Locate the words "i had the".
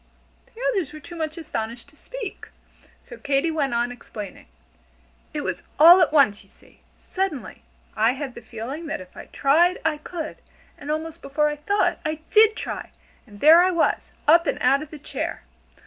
7.95-8.41